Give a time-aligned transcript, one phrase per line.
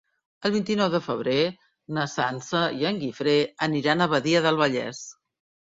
[0.47, 1.35] El vint-i-nou de febrer
[1.99, 5.07] na Sança i en Guifré aniran a Badia del Vallès.